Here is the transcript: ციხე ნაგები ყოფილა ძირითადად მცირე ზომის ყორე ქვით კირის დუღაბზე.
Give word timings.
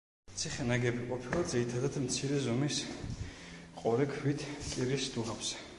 ციხე 0.43 0.63
ნაგები 0.69 1.03
ყოფილა 1.09 1.43
ძირითადად 1.51 1.99
მცირე 2.07 2.41
ზომის 2.47 2.81
ყორე 3.83 4.13
ქვით 4.17 4.49
კირის 4.73 5.09
დუღაბზე. 5.19 5.67